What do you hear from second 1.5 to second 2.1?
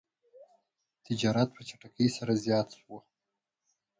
په چټکۍ